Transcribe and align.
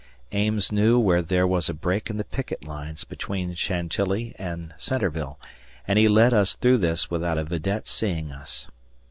Ames 0.31 0.71
knew 0.71 0.97
where 0.97 1.21
there 1.21 1.45
was 1.45 1.69
a 1.69 1.75
break 1.75 2.09
in 2.09 2.17
the 2.17 2.23
picket 2.23 2.65
lines 2.65 3.03
between 3.03 3.53
Chantilly 3.53 4.33
and 4.39 4.73
Centreville, 4.75 5.37
and 5.87 5.99
he 5.99 6.07
led 6.07 6.33
us 6.33 6.55
through 6.55 6.79
this 6.79 7.11
without 7.11 7.37
a 7.37 7.43
vidette 7.43 7.85
seeing 7.85 8.31
us. 8.31 8.67